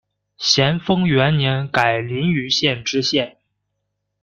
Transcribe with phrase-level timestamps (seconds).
[0.39, 3.37] 咸丰元年改临榆县知县。